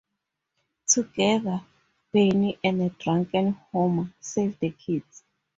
[0.87, 1.61] Together,
[2.11, 5.21] Barney and a drunken Homer save the kids.